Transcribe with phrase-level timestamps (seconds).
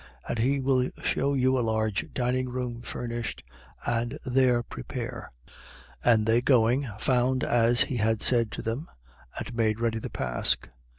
[0.25, 0.29] 22:12.
[0.29, 3.43] And he will shew you a large dining room, furnished.
[3.85, 5.31] And there prepare.
[6.03, 6.11] 22:13.
[6.13, 8.89] And they going, found as he had said to them
[9.37, 10.57] and made ready the pasch.